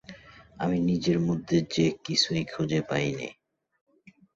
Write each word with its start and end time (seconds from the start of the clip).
আমি 0.57 0.77
নিজের 0.81 1.17
মধ্যে 1.19 1.57
যে 1.71 1.85
কিছুই 2.05 2.43
খুঁজে 2.45 2.79
পাই 2.81 3.07
নে। 3.11 3.29